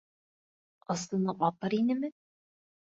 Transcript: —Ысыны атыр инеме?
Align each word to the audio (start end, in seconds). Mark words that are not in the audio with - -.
—Ысыны 0.93 1.33
атыр 1.47 1.71
инеме? 1.81 2.09